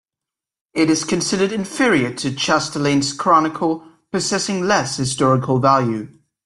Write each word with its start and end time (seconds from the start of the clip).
It 0.73 0.89
is 0.89 1.03
considered 1.03 1.51
inferior 1.51 2.11
to 2.15 2.31
Chastellain's 2.31 3.13
chronicle, 3.13 3.85
possessing 4.11 4.63
less 4.65 4.97
historical 4.97 5.59
value. 5.59 6.07